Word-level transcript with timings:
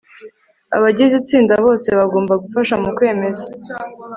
abagize 0.75 1.13
itsinda 1.17 1.53
bose 1.65 1.87
bagomba 1.99 2.33
gufasha 2.43 2.73
mu 2.83 2.89
kwemeza 2.97 3.45